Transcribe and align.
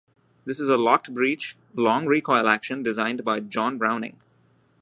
This 0.45 0.59
is 0.59 0.67
a 0.67 0.77
locked-breech, 0.77 1.55
long 1.75 2.07
recoil 2.07 2.47
action 2.47 2.81
designed 2.81 3.23
by 3.23 3.39
John 3.39 3.77
Browning. 3.77 4.19